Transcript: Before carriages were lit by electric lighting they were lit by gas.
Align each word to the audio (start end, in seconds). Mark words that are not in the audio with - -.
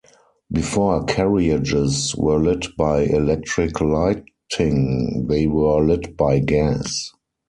Before 0.51 1.03
carriages 1.03 2.15
were 2.15 2.39
lit 2.39 2.75
by 2.75 3.01
electric 3.03 3.79
lighting 3.81 5.27
they 5.27 5.45
were 5.45 5.79
lit 5.85 6.17
by 6.17 6.39
gas. 6.39 7.11